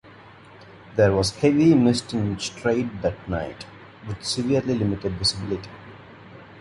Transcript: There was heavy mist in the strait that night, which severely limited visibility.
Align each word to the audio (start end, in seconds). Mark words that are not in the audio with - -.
There 0.95 1.11
was 1.11 1.35
heavy 1.35 1.75
mist 1.75 2.11
in 2.15 2.33
the 2.33 2.39
strait 2.41 3.03
that 3.03 3.29
night, 3.29 3.65
which 4.07 4.23
severely 4.23 4.73
limited 4.73 5.11
visibility. 5.11 5.69